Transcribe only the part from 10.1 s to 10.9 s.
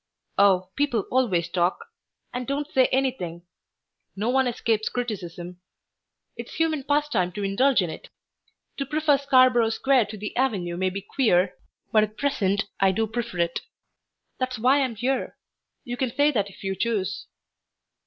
the Avenue may